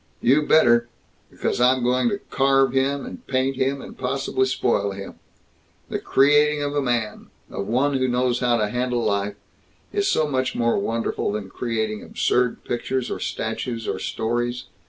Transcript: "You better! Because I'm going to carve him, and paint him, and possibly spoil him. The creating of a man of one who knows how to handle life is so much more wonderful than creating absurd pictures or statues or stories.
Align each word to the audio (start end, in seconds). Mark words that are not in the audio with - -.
"You 0.19 0.41
better! 0.47 0.87
Because 1.29 1.61
I'm 1.61 1.83
going 1.83 2.09
to 2.09 2.17
carve 2.31 2.73
him, 2.73 3.05
and 3.05 3.27
paint 3.27 3.55
him, 3.55 3.83
and 3.83 3.95
possibly 3.95 4.47
spoil 4.47 4.93
him. 4.93 5.19
The 5.89 5.99
creating 5.99 6.63
of 6.63 6.73
a 6.75 6.81
man 6.81 7.27
of 7.51 7.67
one 7.67 7.93
who 7.93 8.07
knows 8.07 8.39
how 8.39 8.57
to 8.57 8.69
handle 8.69 9.03
life 9.03 9.35
is 9.93 10.07
so 10.07 10.27
much 10.27 10.55
more 10.55 10.79
wonderful 10.79 11.31
than 11.33 11.51
creating 11.51 12.01
absurd 12.01 12.63
pictures 12.63 13.11
or 13.11 13.19
statues 13.19 13.87
or 13.87 13.99
stories. 13.99 14.63